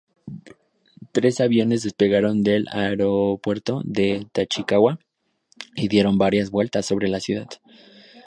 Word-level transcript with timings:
Tres 1.11 1.41
aviones 1.41 1.83
despegaron 1.83 2.41
del 2.41 2.65
aeropuerto 2.71 3.83
de 3.85 4.25
Tachikawa 4.31 4.97
y 5.75 5.89
dieron 5.89 6.17
varias 6.17 6.49
vueltas 6.49 6.87
sobre 6.87 7.07
la 7.07 7.19
ciudad. 7.19 7.47